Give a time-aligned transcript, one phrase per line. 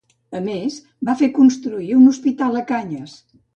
[0.37, 0.77] A més,
[1.09, 3.17] va fer construir un hospital a Cañas.